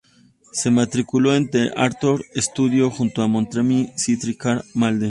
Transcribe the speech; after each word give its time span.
Se 0.51 0.71
matriculó 0.71 1.35
en 1.35 1.51
The 1.51 1.73
Actors 1.77 2.23
Studio 2.35 2.89
junto 2.89 3.21
a 3.21 3.27
Montgomery 3.27 3.91
Clift 4.03 4.23
y 4.25 4.35
Karl 4.35 4.63
Malden. 4.73 4.99